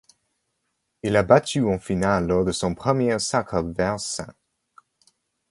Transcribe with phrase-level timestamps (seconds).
[1.03, 4.25] Il a battu en finale lors de son premier sacre Vere St.